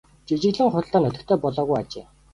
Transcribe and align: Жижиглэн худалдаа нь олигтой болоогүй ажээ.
Жижиглэн 0.29 0.71
худалдаа 0.73 0.99
нь 1.01 1.07
олигтой 1.09 1.37
болоогүй 1.43 1.77
ажээ. 1.81 2.05